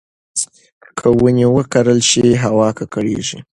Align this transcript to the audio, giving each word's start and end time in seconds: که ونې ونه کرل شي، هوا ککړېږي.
که 0.97 1.07
ونې 1.21 1.45
ونه 1.49 1.63
کرل 1.73 1.99
شي، 2.09 2.25
هوا 2.43 2.67
ککړېږي. 2.77 3.39